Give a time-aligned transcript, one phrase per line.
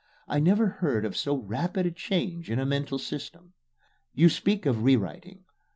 [0.27, 3.53] I never heard of so rapid a change in a mental system.
[4.15, 5.45] You speak of rewriting.